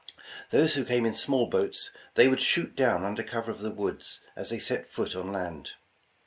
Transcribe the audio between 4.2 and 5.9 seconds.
as they set foot on land.